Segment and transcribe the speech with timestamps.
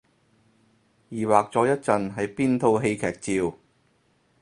[1.09, 3.55] 疑惑咗一陣係邊套戲劇照